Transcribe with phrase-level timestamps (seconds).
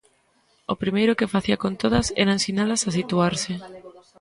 [0.73, 3.53] O primeiro que facía con todas era ensinalas a situarse.